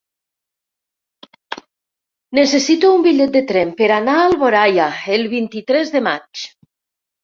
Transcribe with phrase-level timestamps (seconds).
[2.39, 6.49] Necessito un bitllet de tren per anar a Alboraia el vint-i-tres de maig.